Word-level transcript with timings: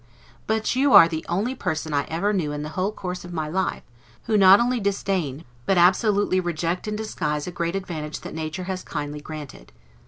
But 0.47 0.75
you 0.75 0.93
are 0.93 1.07
the 1.07 1.23
only 1.29 1.53
person 1.53 1.93
I 1.93 2.05
ever 2.05 2.33
knew 2.33 2.51
in 2.51 2.63
the 2.63 2.69
whole 2.73 2.91
course 2.91 3.23
of 3.23 3.31
my 3.33 3.47
life, 3.47 3.83
who 4.23 4.35
not 4.35 4.59
only 4.59 4.79
disdain, 4.79 5.45
but 5.67 5.77
absolutely 5.77 6.39
reject 6.39 6.87
and 6.87 6.97
disguise 6.97 7.45
a 7.45 7.51
great 7.51 7.75
advantage 7.75 8.21
that 8.21 8.33
nature 8.33 8.63
has 8.63 8.83
kindly 8.83 9.21
granted. 9.21 9.71